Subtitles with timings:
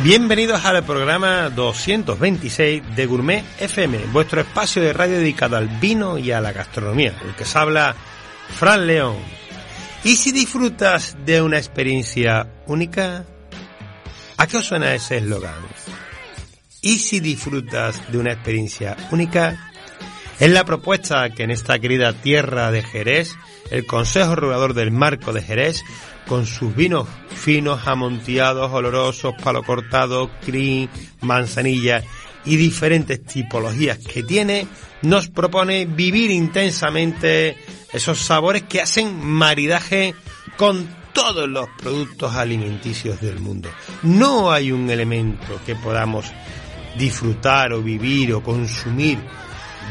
[0.00, 6.32] Bienvenidos al programa 226 de Gourmet FM, vuestro espacio de radio dedicado al vino y
[6.32, 7.14] a la gastronomía.
[7.22, 7.94] El que se habla,
[8.58, 9.18] Fran León.
[10.02, 13.26] ¿Y si disfrutas de una experiencia única?
[14.38, 15.60] ¿A qué os suena ese eslogan?
[16.80, 19.72] ¿Y si disfrutas de una experiencia única?
[20.40, 23.36] Es la propuesta que en esta querida tierra de Jerez,
[23.70, 25.84] el Consejo Regulador del Marco de Jerez
[26.26, 27.06] con sus vinos
[27.42, 30.88] finos, amonteados, olorosos, palo cortado, cream,
[31.22, 32.02] manzanilla
[32.44, 34.66] y diferentes tipologías que tiene,
[35.02, 37.56] nos propone vivir intensamente
[37.92, 40.14] esos sabores que hacen maridaje
[40.56, 43.68] con todos los productos alimenticios del mundo.
[44.02, 46.26] No hay un elemento que podamos
[46.96, 49.18] disfrutar o vivir o consumir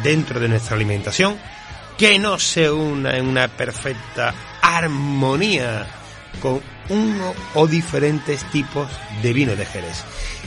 [0.03, 1.37] dentro de nuestra alimentación
[1.97, 6.00] que no se una en una perfecta armonía
[6.41, 8.87] con uno o diferentes tipos
[9.21, 10.03] de vino de Jerez.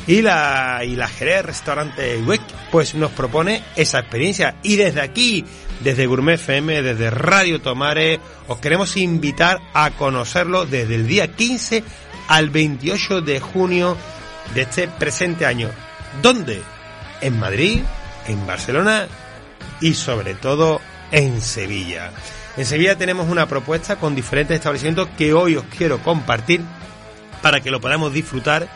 [0.07, 4.57] Y la, y la Jerez Restaurante Week pues nos propone esa experiencia.
[4.63, 5.45] Y desde aquí,
[5.81, 11.83] desde Gourmet FM, desde Radio Tomare, os queremos invitar a conocerlo desde el día 15
[12.29, 13.97] al 28 de junio
[14.55, 15.71] de este presente año.
[16.23, 16.63] ¿Dónde?
[17.21, 17.81] En Madrid,
[18.27, 19.07] en Barcelona
[19.81, 22.13] y sobre todo en Sevilla.
[22.57, 26.61] En Sevilla tenemos una propuesta con diferentes establecimientos que hoy os quiero compartir
[27.43, 28.69] para que lo podamos disfrutar.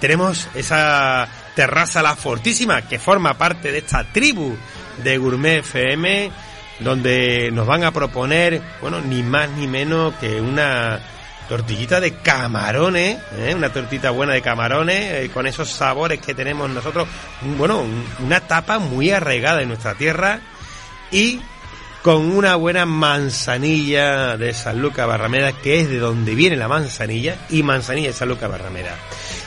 [0.00, 4.54] Tenemos esa terraza La Fortísima que forma parte de esta tribu
[5.02, 6.30] de Gourmet FM
[6.80, 11.00] donde nos van a proponer, bueno, ni más ni menos que una
[11.48, 13.54] tortillita de camarones, ¿eh?
[13.54, 17.06] una tortita buena de camarones, eh, con esos sabores que tenemos nosotros,
[17.56, 17.84] bueno,
[18.20, 20.40] una tapa muy arraigada en nuestra tierra
[21.10, 21.40] y
[22.02, 27.36] con una buena manzanilla de San Lucas Barrameda, que es de donde viene la manzanilla,
[27.48, 28.96] y manzanilla de San Lucas Barrameda.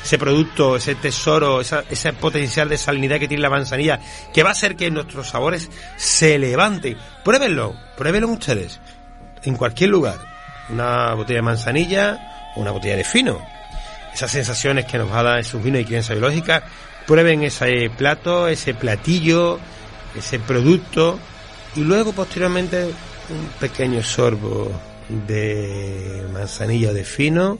[0.02, 4.00] Ese producto, ese tesoro, ese potencial de salinidad que tiene la manzanilla,
[4.34, 6.97] que va a hacer que nuestros sabores se levanten.
[7.25, 8.79] Pruébenlo, pruébenlo ustedes,
[9.44, 10.18] en cualquier lugar.
[10.69, 13.46] Una botella de manzanilla o una botella de fino.
[14.13, 16.63] Esas sensaciones que nos va a dar esos vinos y crianza biológica,
[17.06, 19.59] prueben ese plato, ese platillo,
[20.18, 21.19] ese producto
[21.75, 24.72] y luego posteriormente un pequeño sorbo
[25.28, 27.58] de manzanilla de fino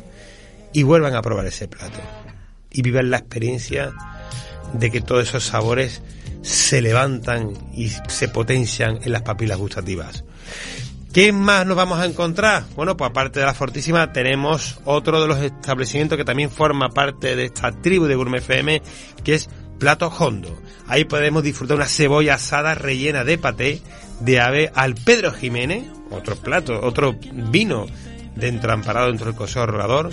[0.74, 2.00] y vuelvan a probar ese plato
[2.72, 3.94] y vivan la experiencia
[4.74, 6.02] de que todos esos sabores
[6.42, 10.24] se levantan y se potencian en las papilas gustativas.
[11.14, 12.66] ¿Qué más nos vamos a encontrar?
[12.76, 17.38] Bueno, pues aparte de la Fortísima tenemos otro de los establecimientos que también forma parte
[17.38, 18.82] de esta tribu de Gourmet FM,
[19.24, 19.50] que es
[19.80, 20.60] Plato Hondo.
[20.88, 23.82] Ahí podemos disfrutar una cebolla asada rellena de paté
[24.20, 27.16] de ave al Pedro Jiménez, otro plato, otro
[27.52, 27.88] vino
[28.36, 30.12] de entramparado dentro del Consejo Rogador,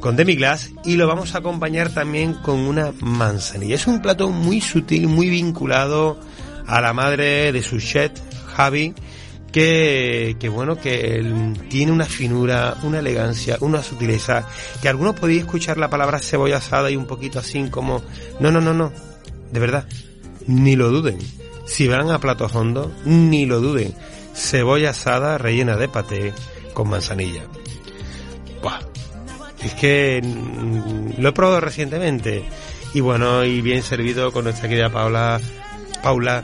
[0.00, 3.74] con demi-glace y lo vamos a acompañar también con una manzanilla.
[3.74, 6.18] Es un plato muy sutil, muy vinculado
[6.66, 8.12] a la madre de su chef,
[8.54, 8.94] Javi,
[9.52, 14.46] que, que bueno, que tiene una finura, una elegancia, una sutileza,
[14.80, 18.02] que algunos podéis escuchar la palabra cebolla asada y un poquito así como,
[18.38, 18.92] no, no, no, no,
[19.52, 19.86] de verdad,
[20.46, 21.18] ni lo duden
[21.70, 23.94] si van a platos hondos, ni lo duden.
[24.34, 26.32] Cebolla asada rellena de paté
[26.74, 27.42] con manzanilla.
[28.60, 28.80] Buah.
[29.62, 32.44] Es que mm, lo he probado recientemente.
[32.92, 35.40] Y bueno, y bien servido con nuestra querida Paula,
[36.02, 36.42] Paula,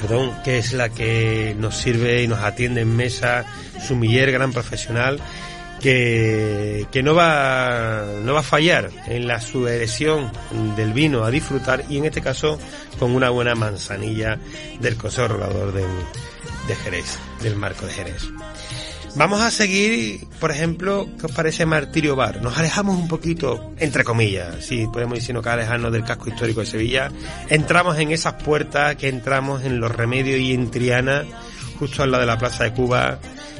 [0.00, 3.44] perdón, que es la que nos sirve y nos atiende en mesa,
[3.80, 5.20] sumiller, gran profesional
[5.80, 10.30] que, que no, va, no va a fallar en la subversión
[10.76, 12.58] del vino a disfrutar y en este caso
[12.98, 14.38] con una buena manzanilla
[14.80, 18.28] del conservador de, de Jerez, del marco de Jerez.
[19.18, 22.40] Vamos a seguir, por ejemplo, ¿qué os parece Martirio Bar?
[22.40, 26.60] Nos alejamos un poquito, entre comillas, si podemos decir no que alejarnos del casco histórico
[26.60, 27.10] de Sevilla.
[27.48, 31.24] Entramos en esas puertas que entramos en Los Remedios y en Triana,
[31.80, 33.18] justo al lado de la Plaza de Cuba,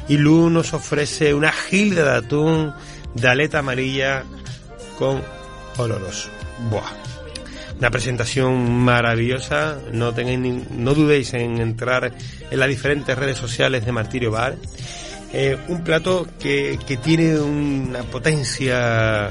[0.08, 2.72] y Lu nos ofrece una gilda de atún
[3.14, 4.22] de aleta amarilla
[4.96, 5.20] con
[5.76, 6.28] oloroso.
[6.70, 6.92] Buah.
[7.80, 9.78] Una presentación maravillosa.
[9.92, 12.12] No tengáis no dudéis en entrar
[12.48, 14.56] en las diferentes redes sociales de Martirio Bar.
[15.32, 19.30] Eh, un plato que, que tiene una potencia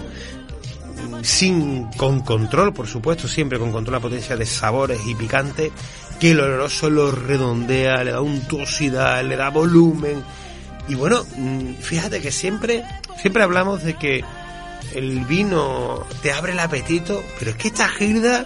[1.24, 5.72] sin con control, por supuesto, siempre con control la potencia de sabores y picante,
[6.20, 10.24] que el oloroso lo redondea, le da untuosidad, le da volumen
[10.88, 12.84] y bueno, mm, fíjate que siempre,
[13.20, 14.24] siempre hablamos de que
[14.94, 18.46] el vino te abre el apetito, pero es que esta gilda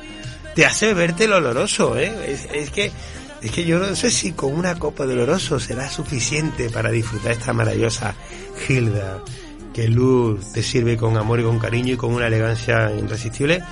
[0.56, 2.12] te hace verte el oloroso, ¿eh?
[2.54, 2.92] Es, que,
[3.41, 7.31] es que yo no sé si con una copa de oloroso será suficiente para disfrutar
[7.31, 8.15] esta maravillosa
[8.67, 9.23] gilda
[9.73, 13.63] que Luz te sirve con amor y con cariño y con una elegancia irresistible.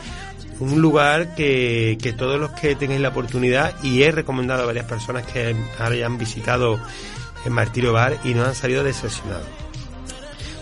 [0.59, 4.85] Un lugar que, que todos los que tengáis la oportunidad, y he recomendado a varias
[4.85, 6.79] personas que hayan visitado
[7.45, 9.47] el Martirio Bar y no han salido decepcionados.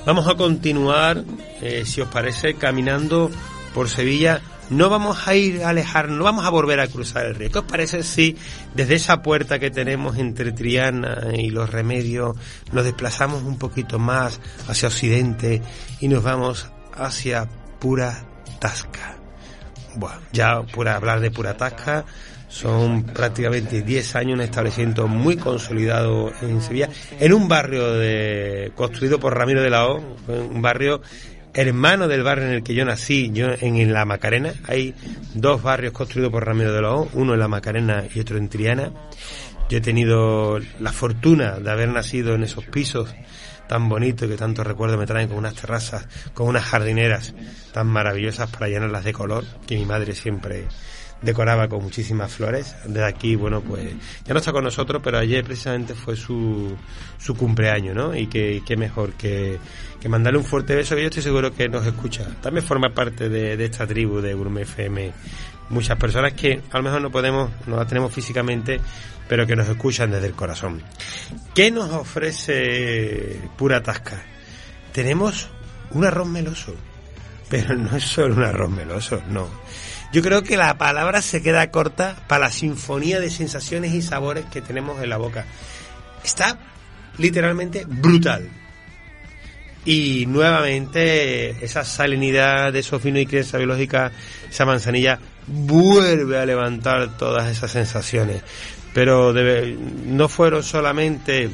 [0.05, 1.23] Vamos a continuar,
[1.61, 3.31] eh, si os parece, caminando
[3.73, 7.35] por Sevilla no vamos a ir a alejar, no vamos a volver a cruzar el
[7.35, 7.51] río.
[7.51, 8.37] ¿Qué os parece si
[8.73, 12.35] desde esa puerta que tenemos entre Triana y los Remedios
[12.71, 15.61] nos desplazamos un poquito más hacia occidente
[15.99, 17.47] y nos vamos hacia
[17.79, 18.25] Pura
[18.59, 19.17] Tasca?
[19.95, 22.05] Bueno, ya por hablar de Pura Tasca,
[22.49, 26.89] son prácticamente 10 años un establecimiento muy consolidado en Sevilla,
[27.19, 31.01] en un barrio de, construido por Ramiro de la O, un barrio
[31.57, 34.53] hermano del barrio en el que yo nací, yo en, La Macarena.
[34.67, 34.93] Hay
[35.33, 38.91] dos barrios construidos por Ramiro de los uno en La Macarena y otro en Triana.
[39.67, 43.13] Yo he tenido la fortuna de haber nacido en esos pisos
[43.67, 47.33] tan bonitos que tanto recuerdo me traen con unas terrazas, con unas jardineras
[47.73, 50.67] tan maravillosas para llenarlas de color, que mi madre siempre
[51.21, 52.75] decoraba con muchísimas flores.
[52.85, 53.85] Desde aquí, bueno, pues
[54.25, 56.75] ya no está con nosotros, pero ayer precisamente fue su,
[57.17, 58.15] su cumpleaños, ¿no?
[58.15, 59.57] Y que, qué mejor que,
[59.99, 62.27] que mandarle un fuerte beso, que yo estoy seguro que nos escucha.
[62.41, 65.11] También forma parte de, de esta tribu de Gourmet FM.
[65.69, 68.79] Muchas personas que a lo mejor no podemos, no las tenemos físicamente,
[69.27, 70.81] pero que nos escuchan desde el corazón.
[71.53, 74.23] ¿Qué nos ofrece Pura Tasca?
[74.93, 75.49] Tenemos
[75.91, 76.73] un arroz meloso,
[77.49, 79.49] pero no es solo un arroz meloso, no
[80.13, 84.45] yo creo que la palabra se queda corta para la sinfonía de sensaciones y sabores
[84.45, 85.45] que tenemos en la boca.
[86.23, 86.57] Está
[87.17, 88.49] literalmente brutal.
[89.85, 94.11] Y nuevamente esa salinidad de esos vinos y crianza biológica,
[94.49, 98.41] esa manzanilla, vuelve a levantar todas esas sensaciones.
[98.93, 101.49] Pero no fueron solamente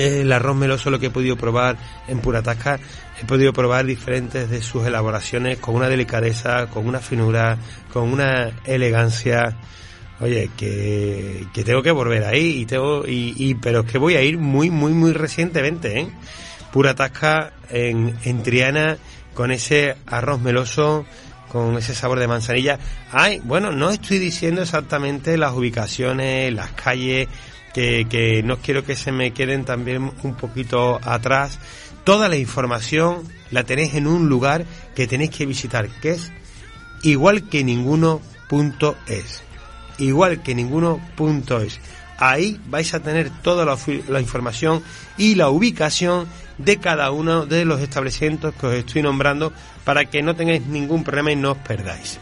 [0.00, 1.76] el arroz meloso lo que he podido probar
[2.08, 2.80] en Puratasca,
[3.20, 7.58] he podido probar diferentes de sus elaboraciones con una delicadeza, con una finura,
[7.92, 9.56] con una elegancia.
[10.20, 14.16] Oye, que, que tengo que volver ahí y tengo y, y pero es que voy
[14.16, 16.10] a ir muy muy muy recientemente, ¿eh?
[16.72, 18.98] Pura tasca en, en Triana
[19.34, 21.06] con ese arroz meloso
[21.50, 22.78] con ese sabor de manzanilla.
[23.10, 27.28] Ay, bueno, no estoy diciendo exactamente las ubicaciones, las calles,
[27.72, 31.58] que, que no quiero que se me queden también un poquito atrás
[32.04, 34.64] Toda la información la tenéis en un lugar
[34.94, 36.32] que tenéis que visitar, que es
[37.02, 39.42] igual que ninguno punto es.
[39.98, 41.78] Igual que ninguno punto es.
[42.16, 44.82] Ahí vais a tener toda la, información
[45.18, 46.26] y la ubicación
[46.58, 49.52] de cada uno de los establecimientos que os estoy nombrando
[49.84, 52.18] para que no tengáis ningún problema y no os perdáis.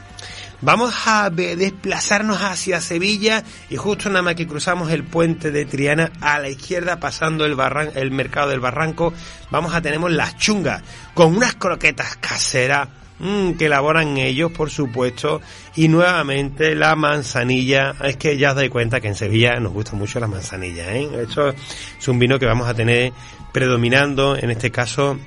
[0.60, 6.10] Vamos a desplazarnos hacia Sevilla y justo nada más que cruzamos el puente de Triana
[6.20, 7.56] a la izquierda pasando el,
[7.94, 9.12] el mercado del Barranco,
[9.52, 10.82] vamos a tener las chungas
[11.14, 12.88] con unas croquetas caseras
[13.20, 15.40] mm, que elaboran ellos, por supuesto,
[15.76, 17.94] y nuevamente la manzanilla.
[18.02, 20.92] Es que ya os dais cuenta que en Sevilla nos gusta mucho la manzanilla.
[20.92, 21.08] ¿eh?
[21.22, 23.12] Esto es un vino que vamos a tener
[23.52, 25.20] predominando, en este caso,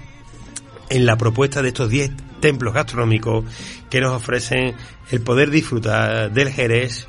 [0.90, 3.46] en la propuesta de estos 10 templos gastronómicos
[3.90, 4.76] que nos ofrecen
[5.12, 7.08] el poder disfrutar del Jerez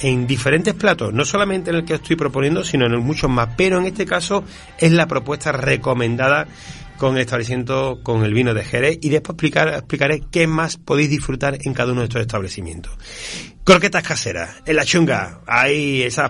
[0.00, 3.78] en diferentes platos, no solamente en el que estoy proponiendo, sino en muchos más, pero
[3.78, 4.44] en este caso
[4.78, 6.46] es la propuesta recomendada
[6.98, 11.10] con el establecimiento con el vino de Jerez y después explicar, explicaré qué más podéis
[11.10, 12.92] disfrutar en cada uno de estos establecimientos.
[13.68, 16.22] Croquetas caseras, en la chunga, hay ese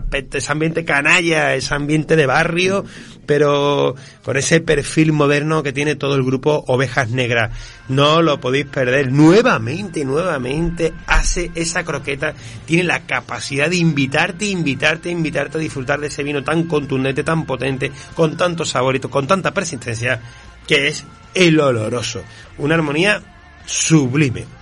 [0.49, 2.85] ambiente canalla, ese ambiente de barrio,
[3.27, 7.57] pero con ese perfil moderno que tiene todo el grupo Ovejas Negras.
[7.89, 9.13] No lo podéis perder.
[9.13, 12.35] Nuevamente, nuevamente hace esa croqueta,
[12.67, 17.47] tiene la capacidad de invitarte, invitarte, invitarte a disfrutar de ese vino tan contundente, tan
[17.47, 20.21] potente, con tanto saborito, con tanta persistencia,
[20.67, 21.05] que es
[21.35, 22.21] el oloroso.
[22.59, 23.23] Una armonía
[23.65, 24.58] sublime.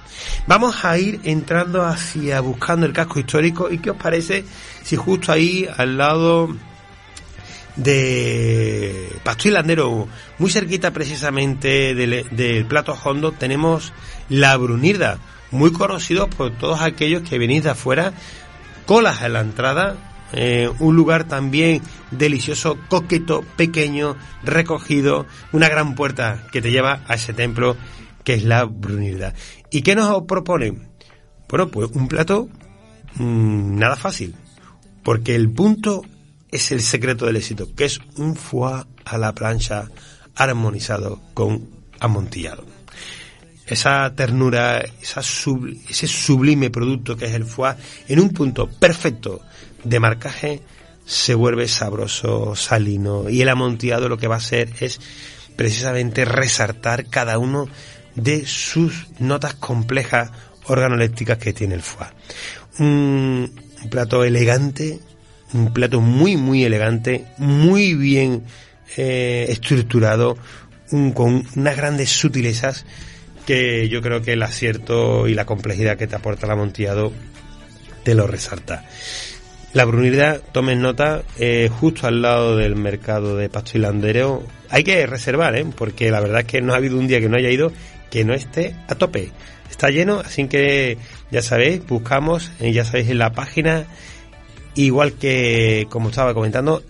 [0.46, 3.70] Vamos a ir entrando hacia buscando el casco histórico.
[3.70, 4.44] Y qué os parece
[4.82, 6.54] si justo ahí al lado
[7.76, 10.08] de Pasto Landero,
[10.38, 13.92] muy cerquita precisamente del, Plato Hondo, tenemos
[14.28, 15.18] la Brunirda,
[15.50, 18.12] muy conocido por todos aquellos que venís de afuera,
[18.86, 19.96] colas a la entrada,
[20.32, 27.14] eh, un lugar también delicioso, coqueto, pequeño, recogido, una gran puerta que te lleva a
[27.14, 27.76] ese templo
[28.26, 29.34] que es la Brunilda.
[29.70, 30.88] ¿Y qué nos proponen?
[31.48, 32.48] Bueno, pues un plato
[33.14, 34.34] mm, nada fácil,
[35.04, 36.02] porque el punto
[36.50, 39.88] es el secreto del éxito, que es un foie a la plancha
[40.34, 42.64] armonizado con amontillado.
[43.64, 47.76] Esa ternura, esa ese sublime producto que es el foie,
[48.08, 49.40] en un punto perfecto
[49.84, 50.62] de marcaje,
[51.04, 55.00] se vuelve sabroso, salino, y el amontillado lo que va a hacer es
[55.54, 57.68] precisamente resaltar cada uno
[58.16, 60.30] de sus notas complejas
[60.64, 62.08] organolépticas que tiene el foie.
[62.78, 63.52] Un,
[63.90, 64.98] plato elegante,
[65.52, 68.44] un plato muy, muy elegante, muy bien
[68.96, 70.36] eh, estructurado,
[71.14, 72.84] con unas grandes sutilezas
[73.44, 77.12] que yo creo que el acierto y la complejidad que te aporta el amontillado
[78.02, 78.84] te lo resalta.
[79.72, 84.42] La Brunilda, tomen nota, eh, justo al lado del mercado de Pasto y.
[84.70, 85.66] Hay que reservar, ¿eh?
[85.76, 87.72] porque la verdad es que no ha habido un día que no haya ido
[88.10, 89.30] que no esté a tope.
[89.70, 90.98] Está lleno, así que
[91.30, 93.86] ya sabéis, buscamos, eh, ya sabéis en la página,
[94.74, 96.82] igual que, como estaba comentando,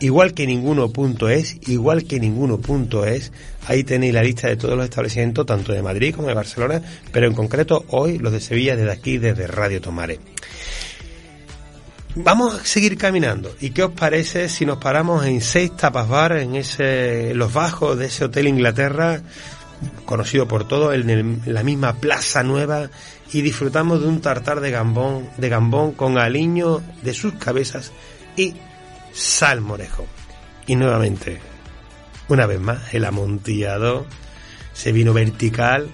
[0.00, 3.32] igual que ninguno punto es, igual que ninguno punto es,
[3.66, 7.26] ahí tenéis la lista de todos los establecimientos, tanto de Madrid como de Barcelona, pero
[7.26, 10.18] en concreto hoy los de Sevilla desde aquí, desde Radio Tomare.
[12.14, 13.54] Vamos a seguir caminando.
[13.60, 17.98] ¿Y qué os parece si nos paramos en seis tapas bar, en ese, los bajos
[17.98, 19.22] de ese hotel Inglaterra,
[20.04, 22.90] conocido por todo, en, la misma Plaza Nueva,
[23.32, 27.92] y disfrutamos de un tartar de gambón, de gambón con aliño de sus cabezas
[28.36, 28.54] y
[29.12, 30.06] salmorejo.
[30.66, 31.40] Y nuevamente,
[32.28, 34.06] una vez más, el amontillado,
[34.74, 35.88] ese vino vertical,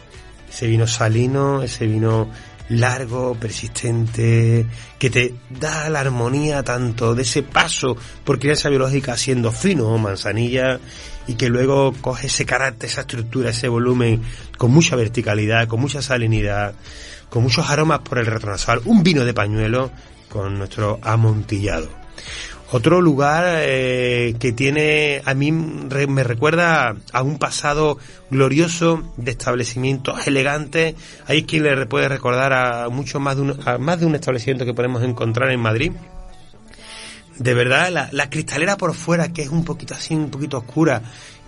[0.49, 2.29] ese vino salino, ese vino
[2.69, 4.67] largo, persistente,
[4.99, 10.79] que te da la armonía tanto de ese paso por crianza biológica siendo fino, manzanilla,
[11.27, 14.23] y que luego coge ese carácter, esa estructura, ese volumen,
[14.57, 16.75] con mucha verticalidad, con mucha salinidad,
[17.29, 19.91] con muchos aromas por el retronasal, un vino de pañuelo
[20.29, 21.89] con nuestro amontillado.
[22.71, 27.97] Otro lugar eh, que tiene, a mí me recuerda a un pasado
[28.31, 30.95] glorioso de establecimientos elegantes.
[31.27, 34.75] Hay quien le puede recordar a mucho más de un, más de un establecimiento que
[34.75, 35.93] podemos encontrar en Madrid.
[37.39, 41.03] De verdad, la, la cristalera por fuera, que es un poquito así, un poquito oscura,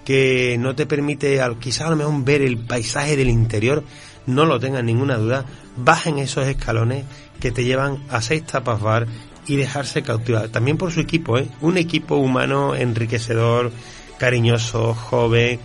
[0.06, 3.84] que no te permite quizás a lo mejor ver el paisaje del interior,
[4.26, 5.44] no lo tengas ninguna duda,
[5.76, 7.04] bajen esos escalones
[7.40, 9.06] que te llevan a seis tapas bar
[9.50, 10.48] y dejarse cautivar.
[10.48, 11.48] También por su equipo, ¿eh?
[11.60, 13.72] Un equipo humano enriquecedor,
[14.16, 15.58] cariñoso, joven,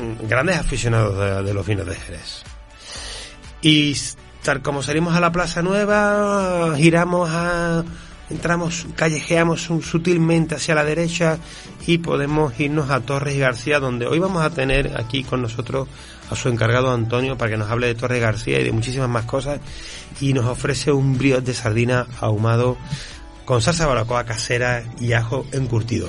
[0.00, 2.42] mm, grandes aficionados de, los vinos de Jerez.
[3.62, 3.96] Y
[4.42, 7.84] tal como salimos a la Plaza Nueva, giramos a
[8.30, 11.38] entramos, callejeamos sutilmente hacia la derecha
[11.86, 15.86] y podemos irnos a Torres García, donde hoy vamos a tener aquí con nosotros
[16.30, 19.24] a su encargado Antonio para que nos hable de Torres García y de muchísimas más
[19.24, 19.60] cosas
[20.20, 22.76] y nos ofrece un brío de sardina ahumado
[23.50, 26.08] con salsa baracoa casera y ajo encurtido.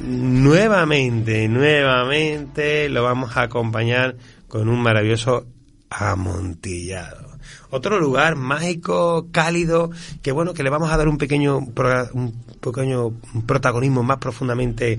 [0.00, 4.16] Nuevamente, nuevamente lo vamos a acompañar
[4.48, 5.46] con un maravilloso
[5.90, 7.38] amontillado.
[7.70, 13.12] Otro lugar mágico, cálido, que bueno, que le vamos a dar un pequeño, un pequeño
[13.46, 14.98] protagonismo más profundamente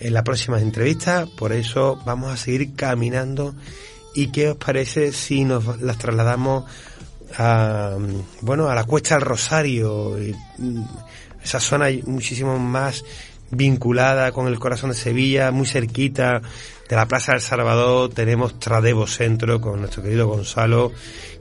[0.00, 1.26] en la próxima entrevista.
[1.38, 3.54] Por eso vamos a seguir caminando.
[4.14, 6.64] ¿Y qué os parece si nos las trasladamos
[8.40, 10.16] bueno, a la Cuesta del Rosario,
[10.58, 10.82] mm,
[11.42, 13.04] esa zona muchísimo más
[13.50, 16.40] vinculada con el corazón de Sevilla, muy cerquita
[16.88, 20.92] de la Plaza del Salvador, tenemos Tradevo Centro con nuestro querido Gonzalo,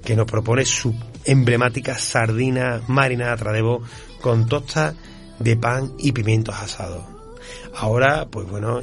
[0.03, 3.83] que nos propone su emblemática sardina marinada Tradevo
[4.21, 4.93] con tosta
[5.39, 7.05] de pan y pimientos asados.
[7.75, 8.81] Ahora, pues bueno,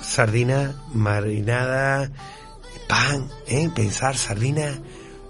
[0.00, 2.10] sardina marinada,
[2.88, 3.68] pan, ¿eh?
[3.74, 4.78] pensar sardina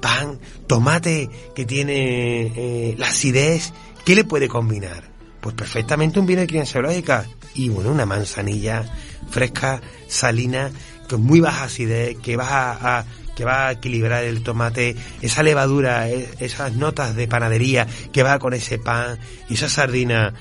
[0.00, 3.72] pan, tomate que tiene eh, la acidez,
[4.04, 5.10] ¿qué le puede combinar?
[5.40, 8.84] Pues perfectamente un vino de crianza biológica y bueno, una manzanilla
[9.30, 10.70] fresca, salina,
[11.08, 13.04] con muy baja acidez, que va a,
[13.34, 18.38] que va a equilibrar el tomate, esa levadura, e, esas notas de panadería que va
[18.38, 20.34] con ese pan y esa sardina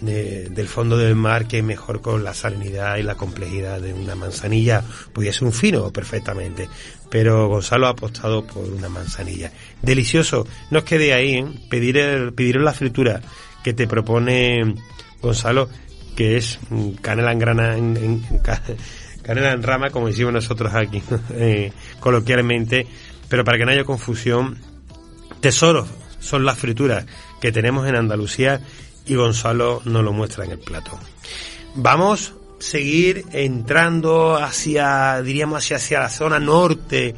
[0.00, 4.82] del fondo del mar que mejor con la salinidad y la complejidad de una manzanilla
[5.12, 6.68] pudiese un fino perfectamente.
[7.10, 9.52] Pero Gonzalo ha apostado por una manzanilla.
[9.82, 10.46] Delicioso.
[10.70, 11.46] No os quede ahí ¿eh?
[11.70, 12.34] pedir el,
[12.64, 13.20] la fritura
[13.62, 14.74] que te propone
[15.20, 15.68] Gonzalo
[16.16, 16.58] que es
[17.00, 18.22] canela en grana en,
[19.22, 21.02] canela en rama como decimos nosotros aquí
[21.34, 22.86] eh, coloquialmente.
[23.28, 24.58] Pero para que no haya confusión
[25.40, 25.88] tesoros
[26.20, 27.06] son las frituras
[27.40, 28.60] que tenemos en Andalucía
[29.06, 30.98] y Gonzalo nos lo muestra en el plato.
[31.74, 37.14] Vamos a seguir entrando hacia, diríamos, hacia, hacia la zona norte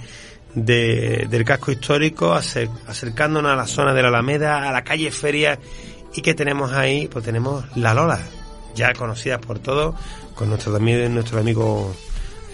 [0.57, 5.59] de, del casco histórico, acercándonos a la zona de la Alameda, a la calle Feria,
[6.15, 8.19] y que tenemos ahí, pues tenemos La Lola,
[8.75, 9.95] ya conocida por todos,
[10.35, 11.95] con nuestro, también nuestro amigo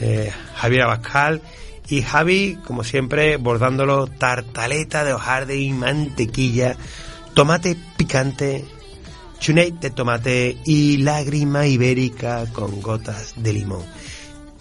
[0.01, 1.41] eh, Javier Abascal,
[1.89, 6.77] y Javi, como siempre, bordándolo tartaleta de hojarde y mantequilla,
[7.35, 8.65] tomate picante,
[9.43, 13.85] chunet de tomate y lágrima ibérica con gotas de limón.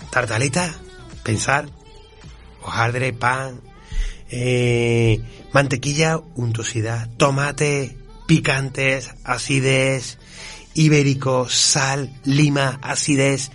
[0.09, 0.73] tartaleta,
[1.21, 1.69] pensar,
[2.63, 3.61] hojaldre, pan,
[4.31, 5.21] eh,
[5.53, 7.95] mantequilla, untuosidad, tomate,
[8.25, 10.17] picantes, acidez,
[10.73, 13.51] ibérico, sal, lima, acidez.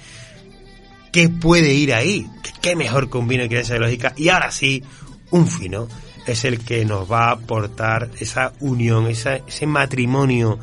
[1.10, 2.30] ¿Qué puede ir ahí?
[2.62, 4.12] ¿Qué mejor combina que esa lógica?
[4.16, 4.84] Y ahora sí,
[5.32, 5.88] un fino
[6.24, 10.60] es el que nos va a aportar esa unión, ese matrimonio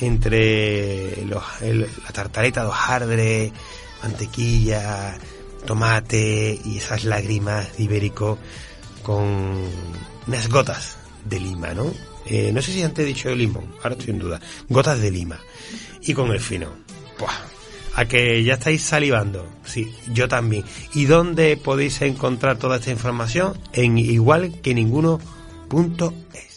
[0.00, 3.52] entre los, la tartaleta de hojaldre,
[4.02, 5.18] mantequilla,
[5.64, 8.38] tomate y esas lágrimas ibérico
[9.02, 9.60] con
[10.26, 11.92] unas gotas de lima, ¿no?
[12.26, 14.40] Eh, no sé si antes he dicho limón, ahora estoy en duda.
[14.68, 15.38] Gotas de lima.
[16.02, 16.68] Y con el fino.
[17.94, 19.46] A que ya estáis salivando.
[19.64, 20.64] Sí, yo también.
[20.94, 23.58] ¿Y dónde podéis encontrar toda esta información?
[23.72, 26.51] En igual que ninguno.es.